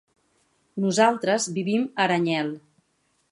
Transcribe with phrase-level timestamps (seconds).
[0.85, 2.53] Nosaltres vivim a Aranyel.